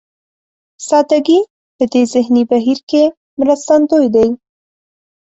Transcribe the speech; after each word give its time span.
سادهګي 0.87 1.39
په 1.77 1.83
دې 1.91 2.01
ذهني 2.13 2.43
بهير 2.51 2.79
کې 2.89 3.03
مرستندوی 3.39 4.07
دی. 4.15 4.27